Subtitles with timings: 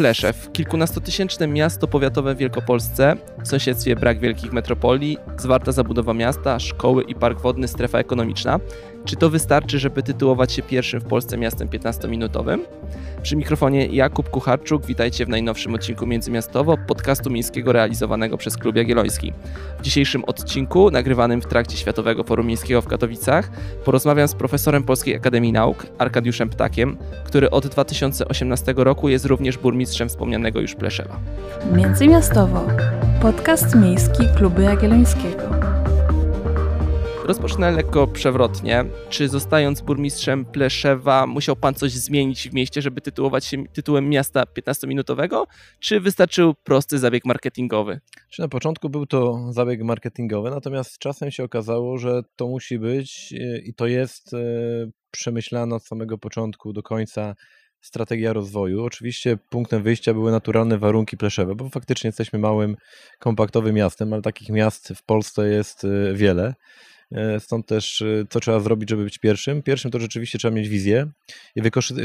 [0.00, 7.02] Pleszew, kilkunastotysięczne miasto powiatowe w Wielkopolsce, w sąsiedztwie brak wielkich metropolii, zwarta zabudowa miasta, szkoły
[7.02, 8.60] i park wodny, strefa ekonomiczna.
[9.04, 12.58] Czy to wystarczy, żeby tytułować się pierwszym w Polsce miastem 15-minutowym?
[13.22, 19.32] Przy mikrofonie Jakub Kucharczuk, witajcie w najnowszym odcinku Międzymiastowo, podcastu miejskiego realizowanego przez Klub Jagielloński.
[19.78, 23.50] W dzisiejszym odcinku, nagrywanym w trakcie Światowego Forum Miejskiego w Katowicach,
[23.84, 30.08] porozmawiam z profesorem Polskiej Akademii Nauk, Arkadiuszem Ptakiem, który od 2018 roku jest również burmistrzem
[30.08, 31.20] wspomnianego już Pleszewa.
[31.72, 32.66] Międzymiastowo.
[33.22, 35.69] Podcast miejski Klubu Jagiellońskiego.
[37.24, 38.84] Rozpocznę lekko przewrotnie.
[39.08, 44.42] Czy zostając burmistrzem Pleszewa musiał pan coś zmienić w mieście, żeby tytułować się tytułem miasta
[44.42, 45.44] 15-minutowego,
[45.80, 48.00] czy wystarczył prosty zabieg marketingowy?
[48.38, 53.58] Na początku był to zabieg marketingowy, natomiast czasem się okazało, że to musi być e,
[53.58, 54.38] i to jest e,
[55.10, 57.34] przemyślane od samego początku do końca
[57.80, 58.84] strategia rozwoju.
[58.84, 62.76] Oczywiście punktem wyjścia były naturalne warunki pleszewe, bo faktycznie jesteśmy małym,
[63.18, 66.54] kompaktowym miastem, ale takich miast w Polsce jest e, wiele.
[67.12, 69.62] E, stąd też, e, co trzeba zrobić, żeby być pierwszym?
[69.62, 71.06] Pierwszym to rzeczywiście trzeba mieć wizję
[71.56, 71.62] i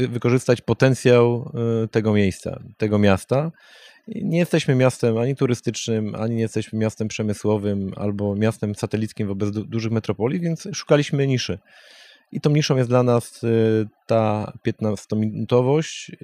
[0.08, 1.52] wykorzystać potencjał
[1.84, 3.52] e, tego miejsca, tego miasta.
[4.08, 9.92] Nie jesteśmy miastem ani turystycznym, ani nie jesteśmy miastem przemysłowym albo miastem satelickim wobec dużych
[9.92, 11.58] metropolii, więc szukaliśmy niszy.
[12.32, 13.40] I tą niszą jest dla nas
[14.06, 16.16] ta 15-minutowość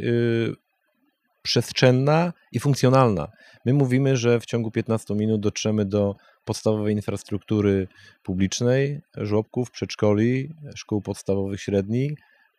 [1.42, 3.28] przestrzenna i funkcjonalna.
[3.64, 7.88] My mówimy, że w ciągu 15 minut dotrzemy do podstawowej infrastruktury
[8.22, 12.12] publicznej, żłobków, przedszkoli, szkół podstawowych, średnich,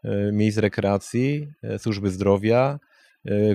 [0.03, 2.79] e, miejsc rekreacji, e, służby zdrowia,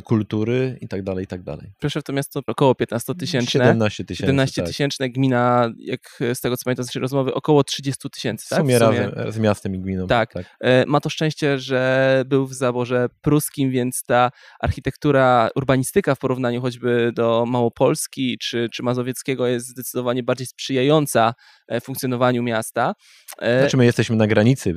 [0.05, 1.73] kultury i tak dalej, i tak dalej.
[1.81, 3.65] Proszę, to miasto około 15 tysięczne.
[3.65, 4.27] 17 tysięcy.
[4.27, 4.69] 17 tak.
[4.69, 5.13] tysięczne, tak.
[5.13, 8.49] gmina, jak z tego co pamiętam z naszej rozmowy, około 30 tysięcy.
[8.49, 8.59] Tak?
[8.59, 10.07] W sumie, razem z miastem i gminą.
[10.07, 10.33] Tak.
[10.33, 10.47] tak.
[10.61, 14.31] E, ma to szczęście, że był w zaborze pruskim, więc ta
[14.61, 21.35] architektura, urbanistyka w porównaniu choćby do Małopolski czy, czy Mazowieckiego jest zdecydowanie bardziej sprzyjająca
[21.69, 22.95] e, funkcjonowaniu miasta.
[23.43, 24.71] Znaczy my jesteśmy na granicy,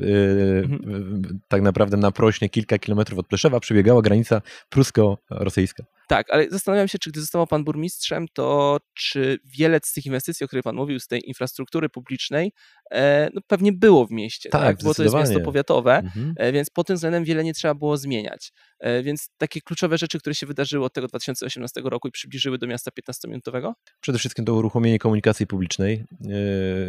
[0.63, 1.39] mhm.
[1.47, 5.83] tak naprawdę na prośnie kilka kilometrów od Pleszewa przebiegała granica prusko-rosyjska.
[6.11, 10.43] Tak, ale zastanawiam się, czy gdy został pan burmistrzem, to czy wiele z tych inwestycji,
[10.43, 12.51] o których pan mówił, z tej infrastruktury publicznej,
[12.91, 14.61] e, no pewnie było w mieście, tak?
[14.61, 14.83] tak?
[14.83, 16.33] Bo to jest miasto powiatowe, mhm.
[16.37, 18.53] E, więc pod tym względem wiele nie trzeba było zmieniać.
[18.79, 22.67] E, więc takie kluczowe rzeczy, które się wydarzyły od tego 2018 roku i przybliżyły do
[22.67, 23.73] miasta 15-minutowego?
[24.01, 26.03] Przede wszystkim to uruchomienie komunikacji publicznej.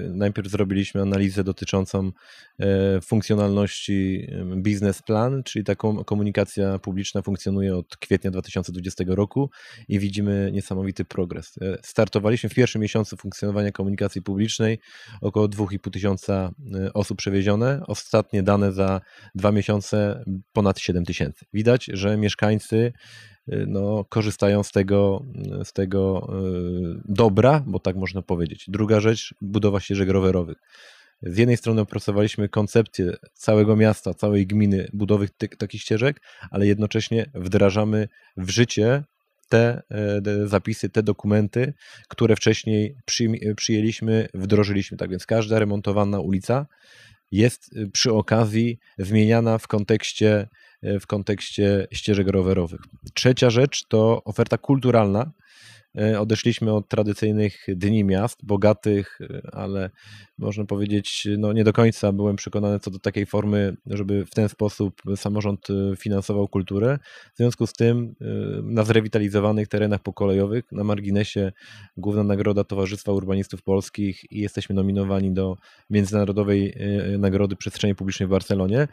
[0.08, 2.12] Najpierw zrobiliśmy analizę dotyczącą
[3.02, 9.50] funkcjonalności biznesplan, czyli taką komunikacja publiczna funkcjonuje od kwietnia 2020 roku
[9.88, 11.54] i widzimy niesamowity progres.
[11.60, 14.78] E, startowaliśmy w pierwszym miesiącu funkcjonowania komunikacji publicznej,
[15.20, 17.82] około 2,5 tysiąca e, osób przewiezione.
[17.86, 19.00] Ostatnie dane za
[19.34, 21.44] dwa miesiące ponad 7 tysięcy.
[21.52, 22.92] Widać, że mieszkańcy
[23.48, 25.24] e, no, korzystają z tego,
[25.64, 26.28] z tego
[27.04, 28.64] dobra, bo tak można powiedzieć.
[28.68, 30.58] Druga rzecz, budowa ścieżek rowerowych.
[31.22, 35.28] Z jednej strony opracowaliśmy koncepcję całego miasta, całej gminy budowy
[35.58, 39.04] takich ścieżek, ale jednocześnie wdrażamy w życie
[39.48, 41.74] te e, zapisy, te dokumenty,
[42.08, 42.96] które wcześniej
[43.56, 44.96] przyjęliśmy, wdrożyliśmy.
[44.96, 46.66] Tak więc każda remontowana ulica
[47.32, 50.48] jest e, przy okazji zmieniana w kontekście,
[50.82, 52.80] e, w kontekście ścieżek rowerowych.
[53.14, 55.32] Trzecia rzecz to oferta kulturalna.
[55.98, 59.90] E, odeszliśmy od tradycyjnych dni miast, bogatych, e, ale
[60.38, 64.48] można powiedzieć, no nie do końca byłem przekonany co do takiej formy, żeby w ten
[64.48, 66.98] sposób samorząd e, finansował kulturę.
[67.34, 68.14] W związku z tym
[68.62, 71.52] na zrewitalizowanych terenach pokolejowych, na marginesie
[71.96, 75.56] Główna Nagroda Towarzystwa Urbanistów Polskich i jesteśmy nominowani do
[75.90, 76.74] Międzynarodowej
[77.18, 78.88] Nagrody Przestrzeni Publicznej w Barcelonie.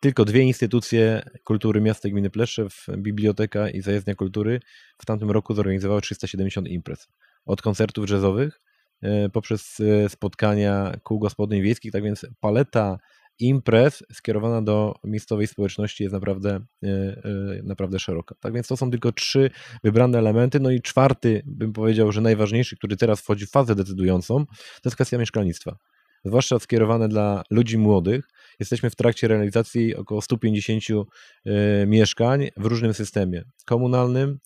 [0.00, 4.60] Tylko dwie instytucje kultury miasta i gminy Pleszew, Biblioteka i Zajezdnia Kultury
[4.98, 7.08] w tamtym roku zorganizowały 370 imprez.
[7.46, 8.60] Od koncertów jazzowych
[9.02, 12.98] e, poprzez e, spotkania kół gospodyń wiejskich, tak więc paleta
[13.38, 17.16] imprez skierowana do miejscowej społeczności jest naprawdę, e,
[17.62, 18.34] naprawdę szeroka.
[18.40, 19.50] Tak więc to są tylko trzy
[19.84, 20.60] wybrane elementy.
[20.60, 24.94] No i czwarty, bym powiedział, że najważniejszy, który teraz wchodzi w fazę decydującą, to jest
[24.94, 25.76] kwestia mieszkalnictwa.
[26.24, 28.28] Zwłaszcza skierowane dla ludzi młodych.
[28.60, 30.84] Jesteśmy w trakcie realizacji około 150
[31.86, 34.38] mieszkań w różnym systemie komunalnym,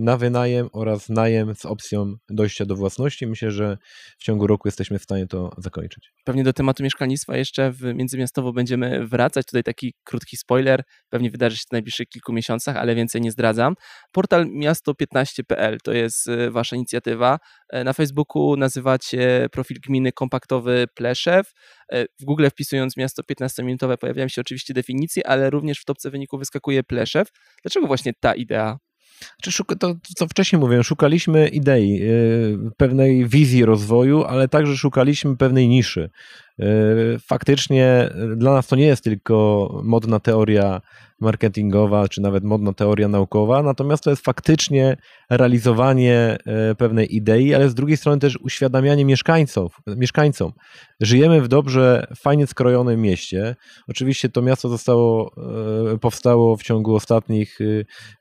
[0.00, 3.26] na wynajem oraz najem z opcją dojścia do własności.
[3.26, 3.78] Myślę, że
[4.18, 6.12] w ciągu roku jesteśmy w stanie to zakończyć.
[6.24, 9.46] Pewnie do tematu mieszkalnictwa jeszcze w Międzymiastowo będziemy wracać.
[9.46, 13.74] Tutaj taki krótki spoiler, pewnie wydarzy się w najbliższych kilku miesiącach, ale więcej nie zdradzam.
[14.12, 17.38] Portal miasto15.pl to jest y, wasza inicjatywa.
[17.68, 21.52] E, na Facebooku nazywacie profil gminy kompaktowy Pleszew.
[22.20, 26.82] W Google wpisując miasto 15-minutowe pojawiają się oczywiście definicje, ale również w topce wyniku wyskakuje
[26.82, 27.28] Pleszew.
[27.62, 28.78] Dlaczego właśnie ta idea?
[29.42, 35.68] Czy to, co wcześniej mówiłem, szukaliśmy idei, yy, pewnej wizji rozwoju, ale także szukaliśmy pewnej
[35.68, 36.10] niszy.
[36.58, 36.66] Yy,
[37.26, 40.80] faktycznie dla nas to nie jest tylko modna teoria
[41.20, 44.96] marketingowa, czy nawet modna teoria naukowa, natomiast to jest faktycznie
[45.30, 50.52] realizowanie e, pewnej idei, ale z drugiej strony też uświadamianie mieszkańców, mieszkańcom.
[51.00, 53.56] Żyjemy w dobrze, fajnie skrojonym mieście.
[53.88, 55.34] Oczywiście to miasto zostało,
[55.94, 57.58] e, powstało w ciągu ostatnich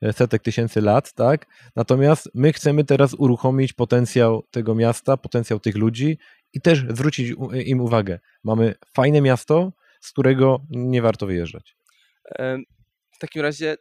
[0.01, 1.45] e, setek tysięcy lat, tak?
[1.75, 6.17] Natomiast my chcemy teraz uruchomić potencjał tego miasta, potencjał tych ludzi
[6.53, 7.33] i też zwrócić
[7.65, 8.19] im uwagę.
[8.43, 9.71] Mamy fajne miasto,
[10.01, 11.77] z którego nie warto wyjeżdżać.
[13.17, 13.75] W takim razie,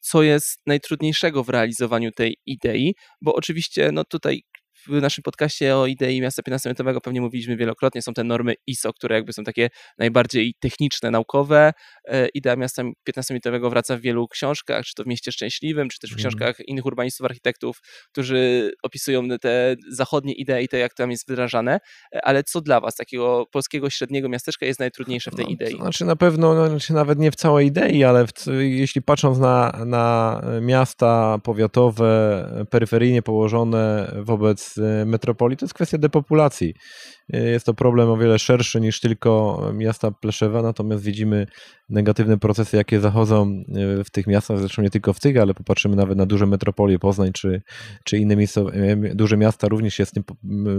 [0.00, 2.94] co jest najtrudniejszego w realizowaniu tej idei?
[3.22, 4.42] Bo oczywiście, no tutaj
[4.88, 9.16] w naszym podcaście o idei miasta 15-metrowego pewnie mówiliśmy wielokrotnie, są te normy ISO, które
[9.16, 11.72] jakby są takie najbardziej techniczne, naukowe.
[12.08, 16.10] E, idea miasta 15-metrowego wraca w wielu książkach, czy to w Mieście Szczęśliwym, czy też
[16.10, 16.30] w mhm.
[16.30, 17.80] książkach innych urbanistów, architektów,
[18.12, 21.80] którzy opisują te zachodnie idee i to, jak tam jest wdrażane.
[22.14, 25.76] E, ale co dla was, takiego polskiego średniego miasteczka jest najtrudniejsze w tej no, idei?
[25.76, 29.84] Znaczy na pewno, no, znaczy nawet nie w całej idei, ale w, jeśli patrząc na,
[29.86, 34.71] na miasta powiatowe, peryferyjnie położone wobec
[35.06, 36.74] metropolii, to jest kwestia depopulacji.
[37.28, 41.46] Jest to problem o wiele szerszy niż tylko miasta Pleszewa, natomiast widzimy
[41.88, 43.64] negatywne procesy, jakie zachodzą
[44.00, 46.98] e, w tych miastach, zresztą nie tylko w tych, ale popatrzymy nawet na duże metropolie,
[46.98, 47.62] Poznań czy,
[48.04, 50.24] czy inne miejsca, e, duże miasta również się z tym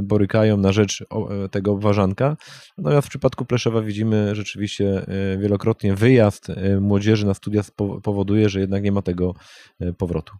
[0.03, 2.37] borykają na rzecz e, tego obważanka.
[2.77, 5.05] Natomiast w przypadku Pleszewa widzimy rzeczywiście
[5.37, 6.47] wielokrotnie wyjazd
[6.81, 7.61] młodzieży na studia
[8.03, 9.33] powoduje, że jednak nie ma tego
[9.97, 10.33] powrotu.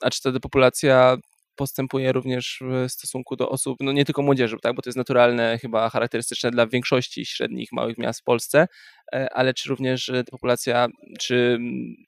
[0.00, 1.16] A czy ta depopulacja
[1.60, 5.58] postępuje również w stosunku do osób, no nie tylko młodzieży, tak, bo to jest naturalne,
[5.58, 8.66] chyba charakterystyczne dla większości średnich, małych miast w Polsce,
[9.10, 11.58] ale czy również populacja, czy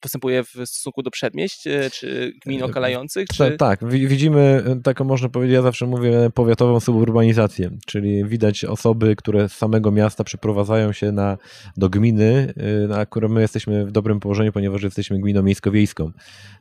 [0.00, 3.28] postępuje w stosunku do przedmieść, e, czy gmin e, okalających?
[3.28, 3.56] Czy...
[3.56, 9.52] Tak, widzimy taką, można powiedzieć, ja zawsze mówię, powiatową suburbanizację, czyli widać osoby, które z
[9.52, 11.38] samego miasta przeprowadzają się na,
[11.76, 12.54] do gminy,
[12.88, 16.10] na my jesteśmy w dobrym położeniu, ponieważ jesteśmy gminą miejsko-wiejską.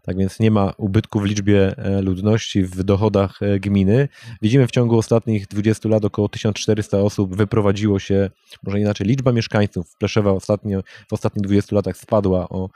[0.03, 4.07] Tak więc nie ma ubytku w liczbie ludności, w dochodach e, gminy.
[4.41, 8.29] Widzimy w ciągu ostatnich 20 lat około 1400 osób wyprowadziło się,
[8.63, 12.69] może inaczej, liczba mieszkańców Pleszewa ostatnio, w ostatnich 20 latach spadła o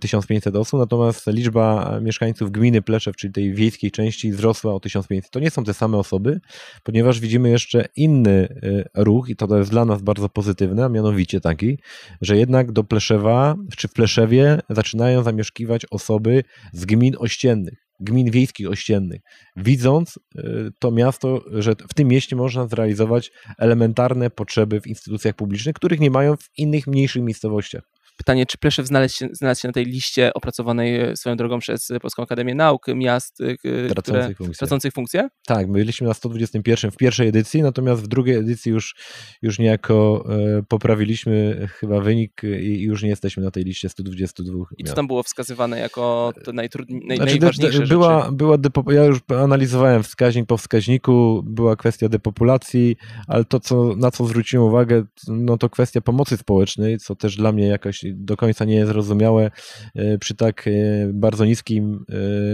[0.00, 5.30] 1500 e, osób, natomiast liczba mieszkańców gminy Pleszew, czyli tej wiejskiej części, wzrosła o 1500.
[5.30, 6.40] To nie są te same osoby,
[6.82, 8.48] ponieważ widzimy jeszcze inny
[8.94, 11.78] e, ruch i to jest dla nas bardzo pozytywne, a mianowicie taki,
[12.20, 18.68] że jednak do Pleszewa, czy w Pleszewie zaczynają zamieszkiwać osoby z gmin ościennych gmin wiejskich
[18.68, 19.20] ościennych,
[19.56, 25.74] widząc y, to miasto, że w tym mieście można zrealizować elementarne potrzeby w instytucjach publicznych,
[25.74, 27.93] których nie mają w innych mniejszych miejscowościach.
[28.16, 31.88] Pytanie, czy Pleszew znalazł się, znalazł się na tej liście opracowanej e, swoją drogą przez
[32.02, 34.58] Polską Akademię Nauk miast e, tracących, funkcje.
[34.58, 35.28] tracących funkcje?
[35.46, 38.94] Tak, byliśmy na 121 w pierwszej edycji, natomiast w drugiej edycji już,
[39.42, 40.24] już niejako
[40.58, 45.06] e, poprawiliśmy chyba wynik i już nie jesteśmy na tej liście 122 I co tam
[45.06, 48.36] było wskazywane jako to najtrudniej, naj, znaczy, najważniejsze była, rzeczy?
[48.36, 52.96] Była depo, ja już analizowałem wskaźnik po wskaźniku, była kwestia depopulacji,
[53.28, 57.52] ale to, co, na co zwróciłem uwagę, no to kwestia pomocy społecznej, co też dla
[57.52, 59.50] mnie jakoś do końca nie jest zrozumiałe
[59.94, 60.70] e, przy tak e,
[61.12, 62.04] bardzo niskim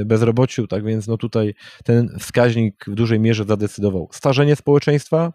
[0.00, 1.54] e, bezrobociu, tak więc no tutaj
[1.84, 4.08] ten wskaźnik w dużej mierze zadecydował.
[4.12, 5.32] Starzenie społeczeństwa,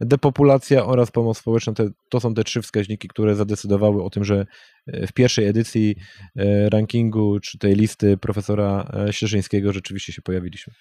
[0.00, 4.46] depopulacja oraz pomoc społeczna, te, to są te trzy wskaźniki, które zadecydowały o tym, że
[4.86, 5.96] w pierwszej edycji
[6.70, 10.72] rankingu czy tej listy profesora Śleżyńskiego rzeczywiście się pojawiliśmy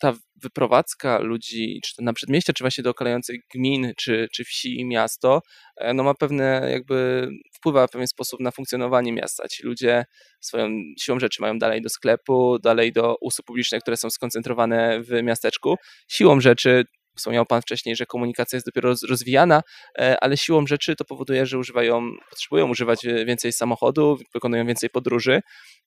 [0.00, 4.80] ta wyprowadzka ludzi, czy to na przedmieście, czy właśnie do okalających gmin, czy, czy wsi
[4.80, 5.40] i miasto,
[5.76, 9.48] e, no ma pewne jakby, wpływa w pewien sposób na funkcjonowanie miasta.
[9.48, 10.04] Ci ludzie
[10.40, 10.68] swoją
[11.00, 15.76] siłą rzeczy mają dalej do sklepu, dalej do usług publicznych, które są skoncentrowane w miasteczku.
[16.08, 16.84] Siłą rzeczy
[17.16, 19.62] Wspomniał Pan wcześniej, że komunikacja jest dopiero rozwijana,
[19.98, 25.40] e, ale siłą rzeczy to powoduje, że używają, potrzebują używać więcej samochodu, wykonują więcej podróży.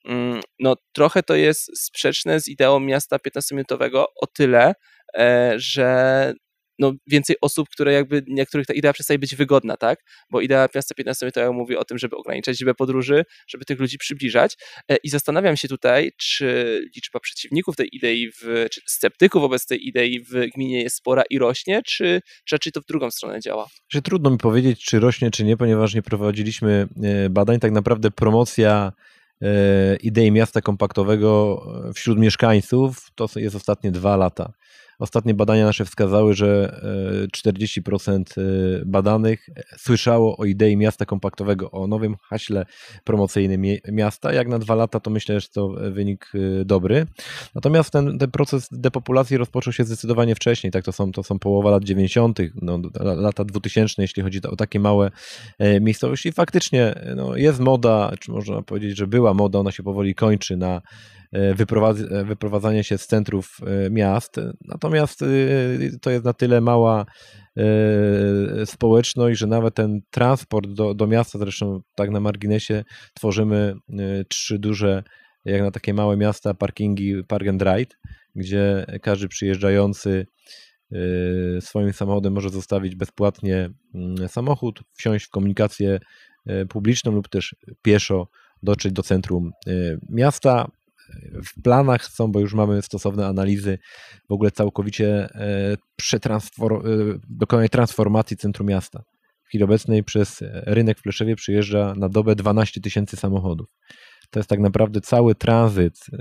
[0.06, 4.74] Mm, no, trochę to jest sprzeczne z ideą miasta 15-minutowego o tyle,
[5.18, 6.34] e, że
[6.80, 10.00] no, więcej osób, które jakby, niektórych ta idea przestaje być wygodna, tak?
[10.30, 13.98] Bo idea miasta 15 to mówi o tym, żeby ograniczać liczbę podróży, żeby tych ludzi
[13.98, 14.58] przybliżać.
[14.90, 19.88] E, I zastanawiam się tutaj, czy liczba przeciwników tej idei, w, czy sceptyków wobec tej
[19.88, 23.68] idei w gminie jest spora i rośnie, czy, czy raczej to w drugą stronę działa?
[23.90, 27.60] Że trudno mi powiedzieć, czy rośnie, czy nie, ponieważ nie prowadziliśmy e, badań.
[27.60, 28.94] Tak naprawdę promocja
[29.42, 31.62] e, idei miasta kompaktowego
[31.96, 34.54] wśród mieszkańców to jest ostatnie dwa lata.
[35.04, 36.82] Ostatnie badania nasze wskazały, że
[37.38, 42.66] 40% e, e, badanych słyszało o idei miasta kompaktowego, o nowym haśle
[43.04, 44.34] promocyjnym miasta.
[44.34, 47.06] Jak na dwa lata, to myślę, że to wynik e, dobry.
[47.56, 50.72] Natomiast ten, ten proces depopulacji rozpoczął się zdecydowanie wcześniej.
[50.72, 54.80] Tak, to są, to są połowa lat 90., no, lata 2000, jeśli chodzi o takie
[54.80, 55.12] małe
[55.82, 56.32] miejscowości.
[56.32, 60.82] Faktycznie no, jest moda, czy można powiedzieć, że była moda, ona się powoli kończy na
[61.34, 61.56] E,
[62.20, 64.36] e, wyprowadzania się z centrów e, miast.
[64.62, 65.20] Natomiast
[66.02, 67.06] to jest na tyle mała
[68.66, 73.76] społeczność, że nawet ten transport do, do miasta, zresztą tak na marginesie tworzymy
[74.30, 75.04] trzy duże,
[75.46, 77.96] jak na takie małe miasta, parkingi Park and Ride,
[78.36, 80.28] gdzie każdy przyjeżdżający
[81.60, 86.00] swoim samochodem może zostawić bezpłatnie mm, samochód, wsiąść w komunikację
[86.70, 88.28] publiczną lub też pieszo
[88.64, 89.52] dotrzeć do centrum
[90.10, 90.72] miasta
[91.46, 93.78] w planach są, bo już mamy stosowne analizy,
[94.30, 95.78] w ogóle całkowicie e,
[96.62, 96.80] e,
[97.30, 99.04] dokonać transformacji centrum miasta.
[99.44, 103.68] W chwili obecnej przez rynek w Pleszewie przyjeżdża na dobę 12 tysięcy samochodów.
[104.30, 106.18] To jest tak naprawdę cały tranzyt, e,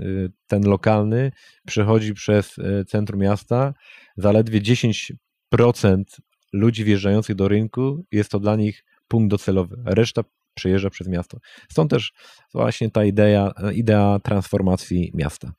[0.46, 1.32] ten lokalny,
[1.66, 2.56] przechodzi przez
[2.88, 3.74] centrum miasta.
[4.16, 6.04] Zaledwie 10%
[6.52, 9.76] ludzi wjeżdżających do rynku jest to dla nich punkt docelowy.
[9.84, 10.22] Reszta
[10.54, 11.38] przejeżdża przez miasto.
[11.70, 12.12] Stąd też
[12.54, 15.52] właśnie ta idea, idea transformacji miasta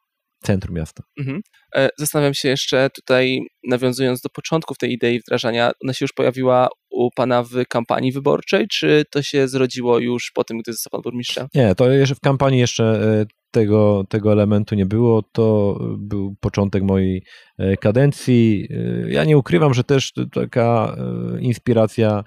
[0.44, 1.04] centrum miasta.
[1.20, 1.42] Mhm.
[1.76, 6.68] E, zastanawiam się jeszcze tutaj, nawiązując do początków tej idei wdrażania, ona się już pojawiła
[6.90, 11.02] u Pana w kampanii wyborczej, czy to się zrodziło już po tym, gdy został Pan
[11.02, 11.48] burmistrzem?
[11.56, 15.24] Nie, to jeszcze w kampanii jeszcze e, tego, tego elementu nie było.
[15.32, 17.24] To był początek mojej
[17.58, 18.68] e, kadencji.
[19.08, 20.96] Ja nie ukrywam, że też taka
[21.40, 22.24] inspiracja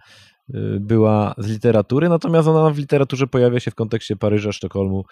[0.80, 5.04] była z literatury, natomiast ona w literaturze pojawia się w kontekście Paryża, Sztokholmu,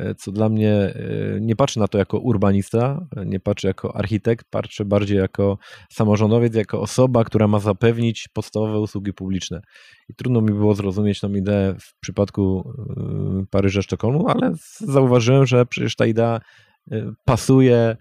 [0.00, 4.46] y, co dla mnie y, nie patrzy na to jako urbanista, nie patrzy jako architekt,
[4.50, 5.58] patrzy bardziej jako
[5.92, 9.60] samorządowiec, jako osoba, która ma zapewnić podstawowe usługi publiczne.
[10.08, 12.72] I trudno mi było zrozumieć tą ideę w przypadku
[13.50, 16.40] Paryża, Sztokholmu, ale zauważyłem, że przecież ta idea
[17.24, 17.96] pasuje,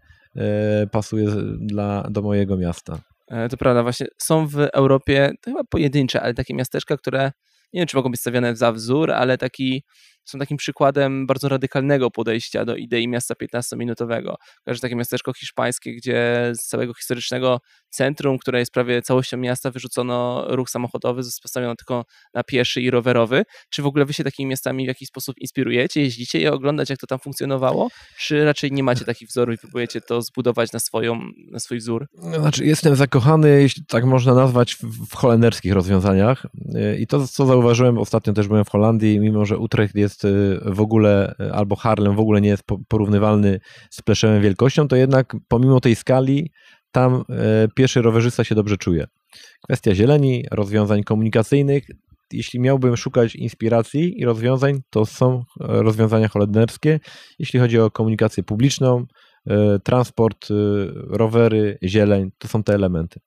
[0.92, 1.28] pasuje
[1.60, 3.00] dla, do mojego miasta.
[3.30, 7.32] E, to prawda, właśnie są w Europie to chyba pojedyncze, ale takie miasteczka, które
[7.74, 9.84] nie wiem, czy mogą być stawiane za wzór, ale taki
[10.30, 14.36] są takim przykładem bardzo radykalnego podejścia do idei miasta 15-minutowego.
[14.66, 17.60] Każde takie miasteczko hiszpańskie, gdzie z całego historycznego
[17.90, 23.44] centrum, które jest prawie całością miasta, wyrzucono ruch samochodowy, postawiono tylko na pieszy i rowerowy.
[23.70, 27.00] Czy w ogóle wy się takimi miastami w jakiś sposób inspirujecie, jeździcie je oglądać, jak
[27.00, 27.88] to tam funkcjonowało?
[28.20, 31.20] Czy raczej nie macie takich wzorów i próbujecie to zbudować na, swoją,
[31.52, 32.08] na swój wzór?
[32.40, 34.78] Znaczy, jestem zakochany, jeśli tak można nazwać,
[35.10, 36.46] w holenderskich rozwiązaniach.
[37.00, 40.74] I to, co zauważyłem, ostatnio też byłem w Holandii, mimo że Utrecht jest jest y,
[40.74, 43.60] w ogóle, y, albo Harlem w ogóle nie jest porównywalny
[43.90, 46.52] z Pleszewem wielkością, to jednak pomimo tej skali
[46.92, 47.24] tam y,
[47.76, 49.06] pieszy rowerzysta się dobrze czuje.
[49.64, 51.84] Kwestia zieleni, rozwiązań komunikacyjnych.
[52.32, 57.00] Jeśli miałbym szukać inspiracji i rozwiązań, to są rozwiązania holenderskie.
[57.40, 59.06] Jeśli chodzi o komunikację publiczną,
[59.84, 60.48] transport,
[61.10, 63.20] rowery, zieleń, to są te elementy.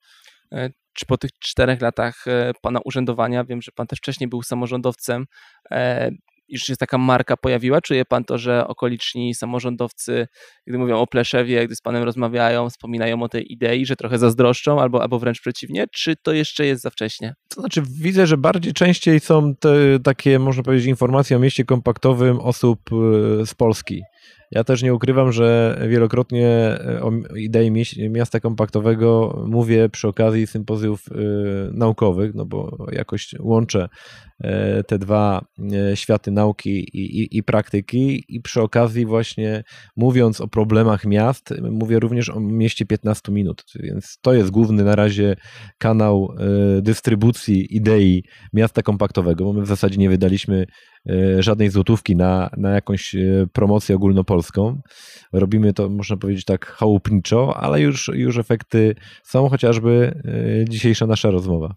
[0.52, 4.42] E, czy po tych czterech latach e, pana urzędowania, wiem, że pan też wcześniej był
[4.42, 5.26] samorządowcem,
[5.70, 6.10] e,
[6.52, 7.80] już się taka marka pojawiła?
[7.80, 10.26] Czuje pan to, że okoliczni samorządowcy,
[10.66, 14.80] gdy mówią o Pleszewie, gdy z panem rozmawiają, wspominają o tej idei, że trochę zazdroszczą
[14.80, 15.86] albo, albo wręcz przeciwnie?
[15.94, 17.34] Czy to jeszcze jest za wcześnie?
[17.48, 22.40] To znaczy widzę, że bardziej częściej są te takie, można powiedzieć, informacje o mieście kompaktowym
[22.40, 24.02] osób y, z Polski.
[24.54, 27.70] Ja też nie ukrywam, że wielokrotnie e, o idei
[28.10, 31.14] miasta kompaktowego mówię przy okazji sympozjów e,
[31.72, 33.88] naukowych, no bo jakoś łączę
[34.40, 35.44] e, te dwa
[35.94, 38.24] światy nauki i, i, i, praktyki.
[38.28, 39.64] I przy okazji właśnie
[39.96, 44.96] mówiąc o problemach miast, mówię również o mieście 15 minut, więc to jest główny na
[44.96, 45.36] razie
[45.78, 46.34] kanał
[46.82, 50.66] dystrybucji idei miasta kompaktowego, bo my w zasadzie nie wydaliśmy
[51.38, 53.16] żadnej złotówki na, na jakąś
[53.52, 54.82] promocję ogólnopolską, Wielkopolską.
[55.32, 58.94] Robimy to, można powiedzieć tak, chałupniczo, ale już, już efekty
[59.24, 60.22] są, chociażby
[60.68, 61.74] dzisiejsza nasza rozmowa.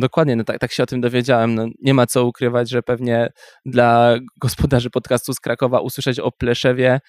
[0.00, 1.54] Dokładnie, no tak, tak się o tym dowiedziałem.
[1.54, 3.28] No, nie ma co ukrywać, że pewnie
[3.66, 7.00] dla gospodarzy podcastu z Krakowa usłyszeć o Pleszewie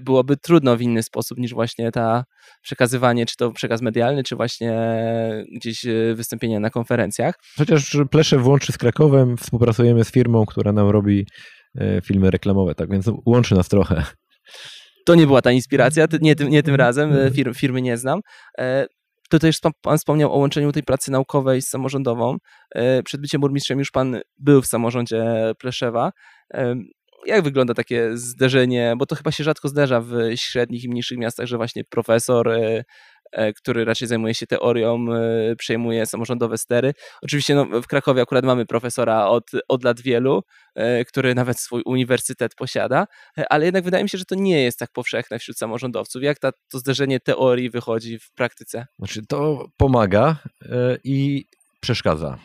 [0.00, 2.24] byłoby trudno w inny sposób niż właśnie ta
[2.62, 4.72] przekazywanie, czy to przekaz medialny, czy właśnie
[5.56, 7.34] gdzieś wystąpienia na konferencjach.
[7.58, 11.26] Chociaż Pleszew łączy z Krakowem, współpracujemy z firmą, która nam robi e,
[12.04, 14.04] filmy reklamowe, tak więc łączy nas trochę.
[15.06, 18.20] To nie była ta inspiracja, nie tym, nie tym razem, e, firmy, firmy nie znam.
[18.58, 18.86] E,
[19.30, 22.36] tutaj już pan wspomniał o łączeniu tej pracy naukowej z samorządową.
[23.04, 25.24] Przed byciem burmistrzem już pan był w samorządzie
[25.58, 26.10] Pleszewa.
[27.26, 31.46] Jak wygląda takie zderzenie, bo to chyba się rzadko zdarza w średnich i mniejszych miastach,
[31.46, 32.84] że właśnie profesor E,
[33.56, 36.94] który raczej zajmuje się teorią, e, przejmuje samorządowe stery.
[37.22, 40.42] Oczywiście no, w Krakowie akurat mamy profesora od, od lat wielu,
[40.74, 43.06] e, który nawet swój uniwersytet posiada,
[43.50, 46.22] ale jednak wydaje mi się, że to nie jest tak powszechne wśród samorządowców.
[46.22, 48.86] Jak ta, to zderzenie teorii wychodzi w praktyce?
[48.98, 50.36] Znaczy, to pomaga
[51.04, 51.44] i
[51.80, 52.38] przeszkadza.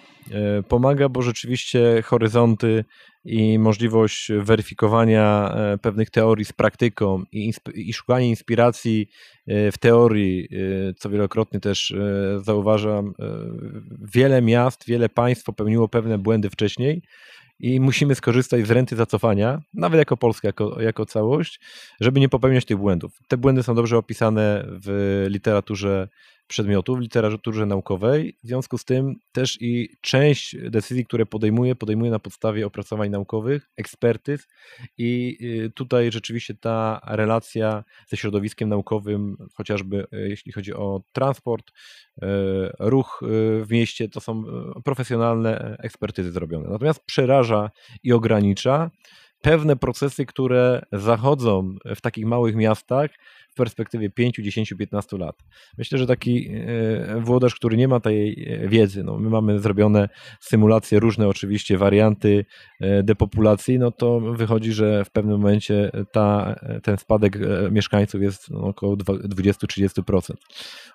[0.68, 2.86] Pomaga, bo rzeczywiście horyzonty
[3.26, 9.10] i możliwość weryfikowania e, pewnych teorii z praktyką i, i szukanie inspiracji
[9.48, 10.48] e, w teorii,
[10.90, 11.94] e, co wielokrotnie też
[12.42, 13.14] zauważam,
[14.14, 17.02] wiele miast, wiele państw popełniło pewne błędy wcześniej
[17.60, 21.60] i musimy skorzystać z renty zacofania, nawet jako Polska, jako, jako całość,
[22.00, 23.12] żeby nie popełniać tych błędów.
[23.28, 26.08] Te błędy są dobrze opisane w literaturze
[26.52, 28.38] przedmiotów w literaturze naukowej.
[28.44, 33.70] W związku z tym też i część decyzji, które podejmuje, podejmuje na podstawie opracowań naukowych,
[33.78, 34.48] ekspertyz
[34.98, 41.70] i y, tutaj rzeczywiście ta relacja ze środowiskiem naukowym, chociażby y, jeśli chodzi o transport,
[41.70, 42.26] y,
[42.80, 43.20] ruch
[43.62, 44.44] w mieście, to są
[44.84, 46.70] profesjonalne ekspertyzy zrobione.
[46.70, 47.72] Natomiast przeraża
[48.04, 48.92] i ogranicza
[49.42, 53.12] pewne procesy, które zachodzą w takich małych miastach,
[53.52, 55.36] w perspektywie 5, 10, 15 lat.
[55.78, 60.10] Myślę, że taki e, włodarz, który nie ma tej e, wiedzy, no my mamy zrobione
[60.40, 62.46] symulacje, różne oczywiście warianty
[62.80, 67.38] e, depopulacji, no to wychodzi, że w pewnym momencie ta, ten spadek
[67.72, 70.34] mieszkańców jest no, około 20-30%.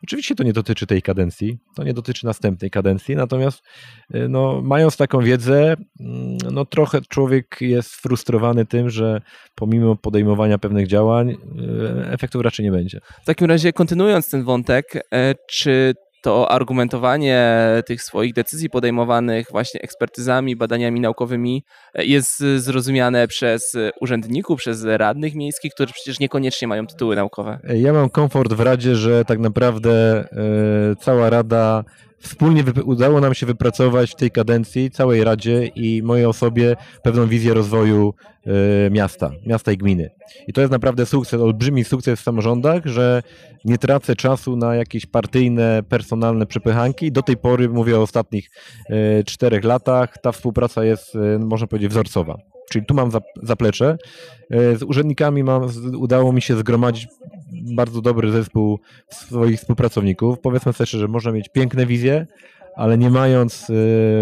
[0.02, 3.62] Oczywiście to nie dotyczy tej kadencji, to nie dotyczy następnej kadencji, natomiast
[4.28, 9.20] no, mając taką wiedzę, mm, no trochę człowiek jest frustrowany tym, że
[9.54, 11.36] pomimo podejmowania pewnych działań
[12.10, 13.00] efektów raczej nie będzie.
[13.22, 19.80] W takim razie, kontynuując ten wątek, e, czy to argumentowanie tych swoich decyzji podejmowanych właśnie
[19.80, 26.86] ekspertyzami, badaniami naukowymi e, jest zrozumiane przez urzędników, przez radnych miejskich, którzy przecież niekoniecznie mają
[26.86, 27.58] tytuły naukowe.
[27.74, 31.84] Ja mam komfort w Radzie, że tak naprawdę e, cała Rada
[32.26, 37.54] wspólnie udało nam się wypracować w tej kadencji, całej Radzie i mojej osobie pewną wizję
[37.54, 38.14] rozwoju
[38.47, 38.50] y,
[38.90, 40.11] miasta, miasta i gminy.
[40.49, 43.23] I to jest naprawdę sukces, olbrzymi sukces w samorządach, że
[43.64, 47.12] nie tracę czasu na jakieś partyjne, personalne przepychanki.
[47.12, 48.50] Do tej pory, mówię o ostatnich
[48.90, 52.56] y, czterech latach, ta współpraca jest, y, można powiedzieć, wzorcowa.
[52.70, 53.11] Czyli tu mam
[53.42, 53.96] zaplecze.
[54.50, 57.09] Z urzędnikami mam, udało mi się zgromadzić
[57.74, 60.40] bardzo dobry zespół swoich współpracowników.
[60.40, 62.26] Powiedzmy sobie szczerze, można mieć piękne wizje,
[62.76, 63.74] ale nie mając e,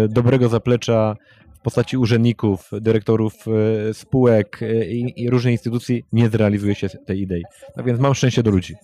[0.07, 1.15] dobrego zaplecza
[1.59, 7.43] w postaci urzędników, dyrektorów e, spółek e, i różnych instytucji, nie zrealizuje się tej idei.
[7.75, 8.75] Tak więc mam szczęście do ludzi.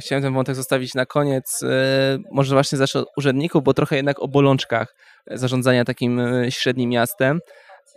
[0.00, 1.60] Chciałem ten wątek zostawić na koniec.
[2.32, 4.94] Może właśnie zacznę od urzędników, bo trochę jednak o bolączkach
[5.26, 7.40] zarządzania takim średnim miastem.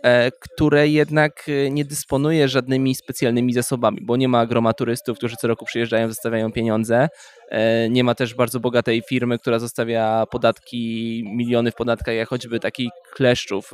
[0.04, 5.36] E, które jednak e, nie dysponuje żadnymi specjalnymi zasobami, bo nie ma groma turystów, którzy
[5.36, 7.08] co roku przyjeżdżają, zostawiają pieniądze.
[7.48, 12.60] E, nie ma też bardzo bogatej firmy, która zostawia podatki, miliony w podatkach, jak choćby
[12.60, 13.72] taki Kleszczów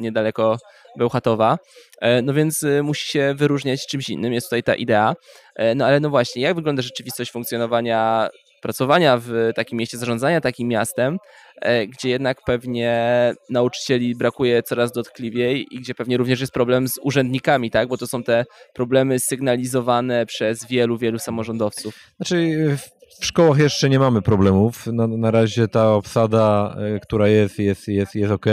[0.00, 0.58] niedaleko
[0.98, 1.58] Bełchatowa.
[2.22, 5.14] No więc musi się wyróżniać czymś innym, jest tutaj ta idea.
[5.76, 8.28] No ale no właśnie, jak wygląda rzeczywistość funkcjonowania
[8.62, 11.18] pracowania w takim mieście, zarządzania takim miastem,
[11.60, 13.02] e, gdzie jednak pewnie
[13.50, 17.88] nauczycieli brakuje coraz dotkliwiej i gdzie pewnie również jest problem z urzędnikami, tak?
[17.88, 18.44] Bo to są te
[18.74, 21.94] problemy sygnalizowane przez wielu, wielu samorządowców.
[22.16, 22.76] Znaczy
[23.20, 24.86] w szkołach jeszcze nie mamy problemów.
[24.86, 28.46] Na, na razie ta obsada, e, która jest, jest, jest, jest ok.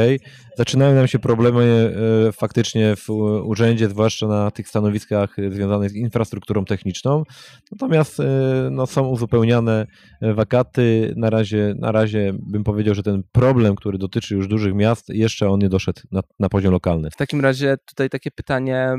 [0.57, 1.95] Zaczynają nam się problemy
[2.27, 3.09] e, faktycznie w
[3.43, 7.23] urzędzie, zwłaszcza na tych stanowiskach związanych z infrastrukturą techniczną.
[7.71, 8.23] Natomiast e,
[8.71, 9.87] no, są uzupełniane
[10.21, 11.13] wakaty.
[11.17, 15.49] Na razie, na razie bym powiedział, że ten problem, który dotyczy już dużych miast, jeszcze
[15.49, 17.11] on nie doszedł na, na poziom lokalny.
[17.11, 18.95] W takim razie tutaj takie pytanie,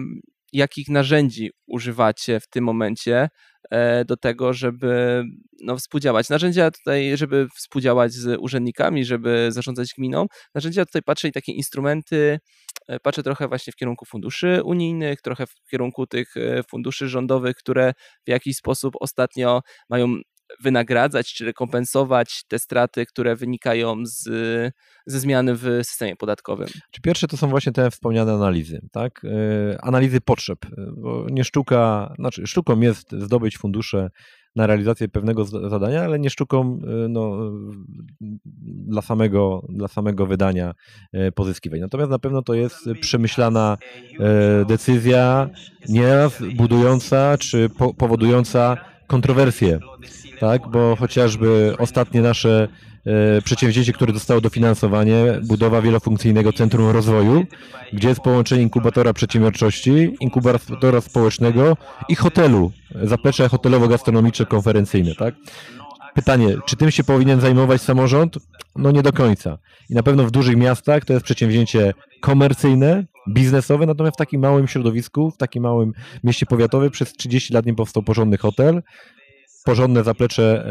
[0.52, 3.30] jakich narzędzi używacie w tym momencie e,
[4.06, 5.24] do tego, żeby
[5.60, 6.28] no, współdziałać.
[6.28, 10.26] Narzędzia tutaj, żeby współdziałać z urzędnikami, żeby zarządzać gminą.
[10.54, 12.38] Narzędzia tutaj patrzę i takie instrumenty
[12.88, 17.56] e, patrzę trochę właśnie w kierunku funduszy unijnych, trochę w kierunku tych e, funduszy rządowych,
[17.56, 17.92] które
[18.26, 20.16] w jakiś sposób ostatnio mają
[20.62, 24.28] wynagradzać czy rekompensować te straty, które wynikają z,
[25.06, 26.68] ze zmiany w systemie podatkowym.
[26.90, 29.22] Czy pierwsze to są właśnie te wspomniane analizy, tak?
[29.82, 30.58] Analizy potrzeb,
[30.96, 34.10] bo nie sztuka, znaczy sztuką jest zdobyć fundusze
[34.56, 37.38] na realizację pewnego zadania, ale nie sztuką y, no,
[38.60, 40.74] dla, samego, dla samego wydania
[41.34, 41.80] pozyskiwań.
[41.80, 43.78] Natomiast na pewno to jest przemyślana
[44.68, 45.50] decyzja,
[45.88, 49.78] nieraz budująca czy powodująca kontrowersje,
[50.40, 50.68] tak?
[50.68, 52.68] bo chociażby ostatnie nasze
[53.06, 57.46] E, przedsięwzięcie, które dostało dofinansowanie, budowa wielofunkcyjnego centrum rozwoju,
[57.92, 61.76] gdzie jest połączenie inkubatora przedsiębiorczości, inkubatora społecznego
[62.08, 65.34] i hotelu, zaplecze hotelowo-gastronomicze konferencyjne, tak?
[66.14, 68.38] Pytanie, czy tym się powinien zajmować samorząd?
[68.76, 69.58] No nie do końca.
[69.90, 74.68] I na pewno w dużych miastach to jest przedsięwzięcie komercyjne, biznesowe, natomiast w takim małym
[74.68, 75.92] środowisku, w takim małym
[76.24, 78.82] mieście powiatowym przez 30 lat nie powstał porządny hotel,
[79.64, 80.64] porządne zaplecze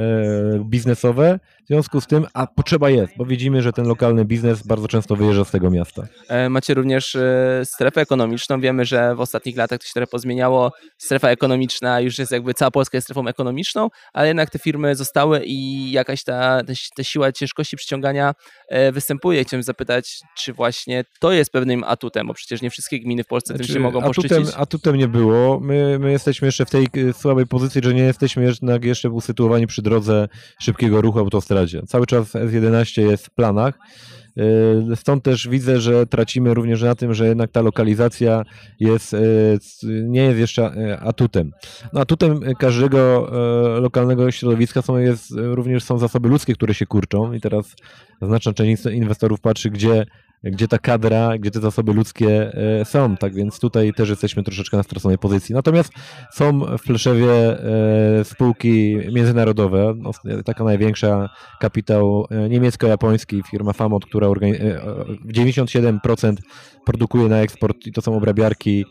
[0.55, 1.39] e, biznesowe.
[1.65, 5.15] W związku z tym, a potrzeba jest, bo widzimy, że ten lokalny biznes bardzo często
[5.15, 6.07] wyjeżdża z tego miasta.
[6.27, 8.61] E, macie również e, strefę ekonomiczną.
[8.61, 10.71] Wiemy, że w ostatnich latach to się trochę pozmieniało.
[10.97, 15.41] Strefa ekonomiczna już jest jakby cała Polska jest strefą ekonomiczną, ale jednak te firmy zostały
[15.45, 16.61] i jakaś ta,
[16.95, 18.33] ta siła ciężkości przyciągania
[18.93, 19.43] występuje.
[19.43, 23.53] Chciałem zapytać, czy właśnie to jest pewnym atutem, bo przecież nie wszystkie gminy w Polsce
[23.53, 24.55] znaczy, tym się mogą atutem, poszczycić.
[24.57, 25.59] Atutem nie było.
[25.59, 29.21] My, my jesteśmy jeszcze w tej słabej pozycji, że nie jesteśmy jeszcze na jeszcze był
[29.21, 30.27] sytuowany przy drodze
[30.59, 31.81] szybkiego ruchu autostradzie.
[31.87, 33.79] Cały czas S11 jest w planach.
[34.91, 38.43] E, stąd też widzę, że tracimy również na tym, że jednak ta lokalizacja
[38.79, 39.19] jest, e,
[39.83, 41.51] nie jest jeszcze e, atutem.
[41.93, 43.29] No, atutem każdego
[43.81, 47.75] lokalnego środowiska są, jest, również są zasoby ludzkie, które się kurczą i teraz
[48.21, 50.05] znaczna część inwestorów patrzy, gdzie
[50.43, 54.77] gdzie ta kadra, gdzie te zasoby ludzkie e, są, tak więc tutaj też jesteśmy troszeczkę
[54.77, 55.55] na straconej pozycji.
[55.55, 55.93] Natomiast
[56.33, 60.11] są w Pleszewie e, spółki międzynarodowe, no,
[60.45, 66.35] taka największa kapitał e, niemiecko-japoński, firma Famot, która 97%
[66.85, 68.85] produkuje na eksport i to są obrabiarki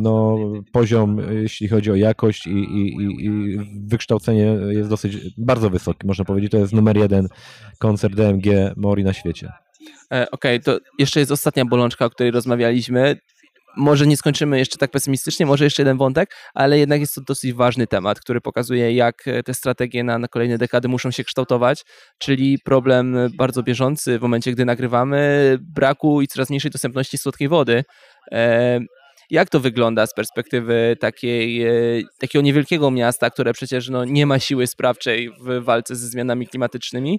[0.00, 0.38] no,
[0.72, 6.50] poziom, jeśli chodzi o jakość i, i, i, wykształcenie jest dosyć bardzo wysoki, można powiedzieć,
[6.50, 7.28] to jest numer jeden
[7.78, 8.44] koncert DMG
[8.76, 9.63] Mori na świecie.
[10.12, 13.16] E, okej, okay, to jeszcze jest ostatnia bolączka, o której rozmawialiśmy.
[13.76, 17.52] Może nie skończymy jeszcze tak pesymistycznie, może jeszcze jeden wątek, ale jednak jest to dosyć
[17.52, 21.82] ważny temat, który pokazuje, jak te strategie na, na kolejne dekady muszą się kształtować,
[22.18, 27.84] czyli problem bardzo bieżący w momencie, gdy nagrywamy, braku i coraz mniejszej dostępności słodkiej wody.
[28.32, 28.80] E,
[29.30, 31.72] jak to wygląda z perspektywy takiej, e,
[32.20, 37.18] takiego niewielkiego miasta, które przecież no, nie ma siły sprawczej w walce ze zmianami klimatycznymi?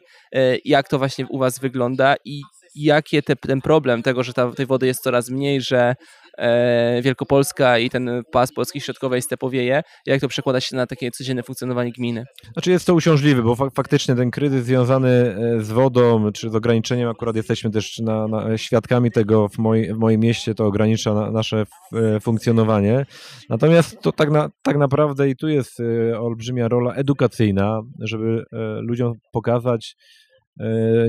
[0.66, 2.42] Jak to właśnie u Was wygląda i
[2.76, 5.96] jakie te, ten problem tego, że ta, tej wody jest coraz mniej, że
[6.38, 11.44] e, Wielkopolska i ten pas Polski Środkowej stepowieje, jak to przekłada się na takie codzienne
[11.44, 12.26] funkcjonowanie gminy?
[12.54, 17.10] Znaczy jest to uciążliwe, bo faktycznie ten kryzys związany e, z wodą, czy z ograniczeniem,
[17.10, 21.32] akurat jesteśmy też na, na świadkami tego w, moj, w moim mieście, to ogranicza na,
[21.32, 23.06] nasze e, funkcjonowanie.
[23.50, 28.44] Natomiast to tak, na, tak naprawdę i tu jest e, olbrzymia rola edukacyjna, żeby
[28.82, 29.96] ludziom pokazać,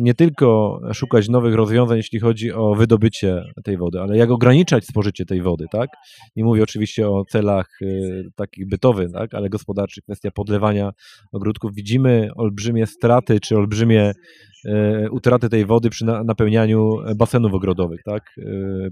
[0.02, 5.24] nie tylko szukać nowych rozwiązań, jeśli chodzi o wydobycie tej wody, ale jak ograniczać spożycie
[5.24, 5.90] tej wody, tak?
[6.36, 7.86] Nie mówię oczywiście o celach e,
[8.36, 9.34] takich bytowych, tak?
[9.34, 10.90] ale gospodarczych, kwestia podlewania
[11.32, 11.74] ogródków.
[11.74, 14.12] Widzimy olbrzymie straty, czy olbrzymie
[14.64, 18.22] e, utraty tej wody przy napełnianiu basenów ogrodowych, tak?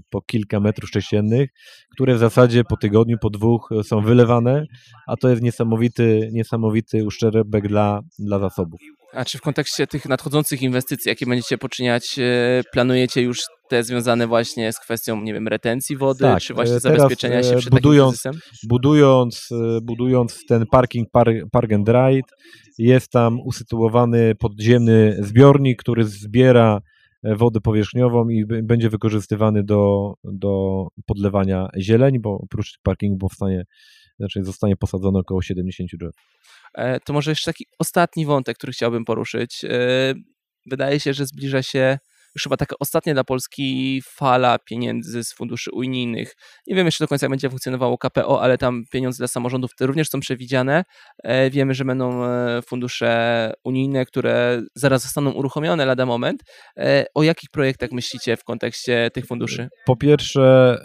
[0.09, 1.49] Po kilka metrów sześciennych,
[1.91, 4.65] które w zasadzie po tygodniu, po dwóch są wylewane,
[5.07, 8.79] a to jest niesamowity, niesamowity uszczerbek dla, dla zasobów.
[9.15, 14.27] A czy w kontekście tych nadchodzących inwestycji, jakie będziecie poczyniać, e, planujecie już te związane
[14.27, 17.73] właśnie z kwestią, nie wiem, retencji wody, tak, czy właśnie e, zabezpieczenia się e, przed
[17.73, 19.49] budując, takim budując,
[19.83, 21.09] budując ten parking
[21.51, 22.29] Park and Ride,
[22.77, 26.81] jest tam usytuowany podziemny zbiornik, który zbiera
[27.23, 33.63] wodę powierzchniową i będzie wykorzystywany do, do podlewania zieleni, bo oprócz parkingu powstanie,
[34.19, 36.15] znaczy zostanie posadzone około 70 drzew.
[36.75, 39.63] E, to może jeszcze taki ostatni wątek, który chciałbym poruszyć.
[39.63, 40.13] E,
[40.69, 41.97] wydaje się, że zbliża się
[42.35, 46.33] już chyba taka ostatnia dla Polski fala pieniędzy z funduszy unijnych.
[46.67, 50.09] Nie wiem jeszcze do końca, jak będzie funkcjonowało KPO, ale tam pieniądze dla samorządów również
[50.09, 50.83] są przewidziane.
[51.23, 52.21] E, wiemy, że będą
[52.67, 56.43] fundusze unijne, które zaraz zostaną uruchomione lada moment.
[57.13, 59.69] O jakich projektach myślicie w kontekście tych funduszy?
[59.85, 60.77] Po pierwsze,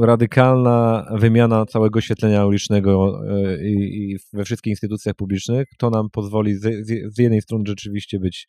[0.00, 5.66] radykalna wymiana całego oświetlenia ulicznego e, i, we wszystkich instytucjach publicznych.
[5.78, 8.46] To nam pozwoli z, jednej strony rzeczywiście być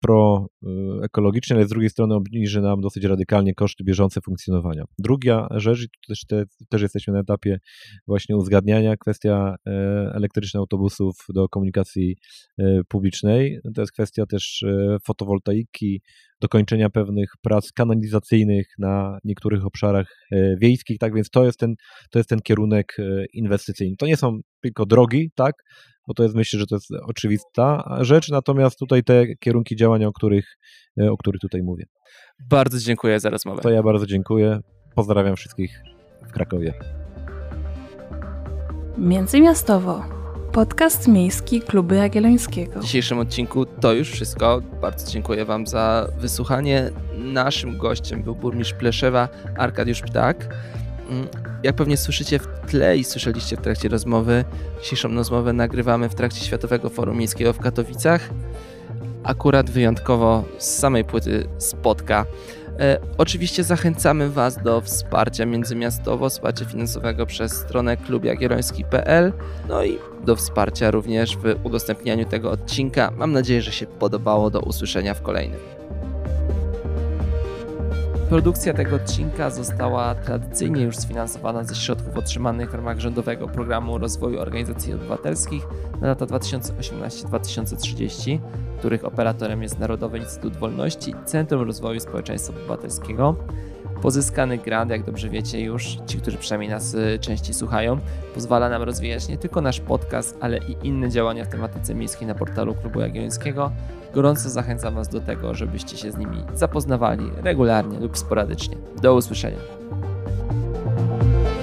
[0.00, 4.84] proekologicznie, ale z drugiej strony obniży nam dosyć radykalnie koszty bieżące funkcjonowania.
[4.98, 7.58] Druga rzecz, i tu też, te, też jesteśmy na etapie
[8.06, 9.54] właśnie uzgadniania, kwestia
[10.14, 12.16] elektrycznych autobusów do komunikacji
[12.88, 13.58] publicznej.
[13.74, 14.64] To jest kwestia też
[15.06, 16.00] fotowoltaiki,
[16.40, 20.06] dokończenia pewnych prac kanalizacyjnych na niektórych obszarach
[20.60, 21.74] wiejskich, tak więc to jest ten,
[22.10, 22.96] to jest ten kierunek
[23.32, 23.96] inwestycyjny.
[23.96, 25.54] To nie są tylko drogi, tak,
[26.06, 30.12] bo to jest myślę, że to jest oczywista rzecz, natomiast tutaj te kierunki działania, o
[30.12, 30.56] których,
[31.10, 31.84] o których tutaj mówię.
[32.50, 33.62] Bardzo dziękuję za rozmowę.
[33.62, 34.60] To ja bardzo dziękuję.
[34.94, 35.82] Pozdrawiam wszystkich
[36.28, 36.74] w Krakowie.
[38.98, 40.04] Międzymiastowo.
[40.52, 42.80] Podcast miejski Kluby Jagiellońskiego.
[42.80, 44.60] W dzisiejszym odcinku to już wszystko.
[44.80, 46.90] Bardzo dziękuję Wam za wysłuchanie.
[47.18, 50.56] Naszym gościem był burmistrz Pleszewa Arkadiusz Ptak.
[51.62, 54.44] Jak pewnie słyszycie w tle i słyszeliście w trakcie rozmowy,
[54.82, 58.30] dzisiejszą rozmowę nagrywamy w trakcie Światowego Forum Miejskiego w Katowicach.
[59.24, 62.26] Akurat wyjątkowo z samej płyty spotka.
[62.80, 69.32] E, oczywiście zachęcamy Was do wsparcia międzymiastowo, wsparcia finansowego przez stronę klubjagielloński.pl,
[69.68, 73.12] no i do wsparcia również w udostępnianiu tego odcinka.
[73.16, 74.50] Mam nadzieję, że się podobało.
[74.50, 75.60] Do usłyszenia w kolejnym.
[78.32, 84.40] Produkcja tego odcinka została tradycyjnie już sfinansowana ze środków otrzymanych w ramach rządowego programu rozwoju
[84.40, 85.66] organizacji obywatelskich
[86.00, 88.38] na lata 2018-2030,
[88.78, 93.36] których operatorem jest Narodowy Instytut Wolności i Centrum Rozwoju Społeczeństwa Obywatelskiego.
[94.02, 97.98] Pozyskany grant, jak dobrze wiecie już, ci, którzy przynajmniej nas y, częściej słuchają,
[98.34, 102.34] pozwala nam rozwijać nie tylko nasz podcast, ale i inne działania w tematyce miejskiej na
[102.34, 103.70] portalu Klubu Jagiellońskiego.
[104.14, 108.76] Gorąco zachęcam Was do tego, żebyście się z nimi zapoznawali regularnie lub sporadycznie.
[109.02, 109.58] Do usłyszenia.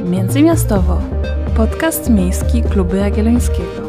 [0.06, 1.02] Międzymiastowo.
[1.58, 3.89] Podcast miejski Kluby Jagiellońskiego.